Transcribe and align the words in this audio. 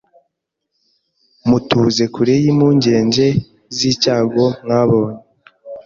mutuze 1.49 2.03
kure 2.13 2.33
y’impungenge 2.43 3.27
z’icyago 3.77 4.45
mwabonye 4.63 5.19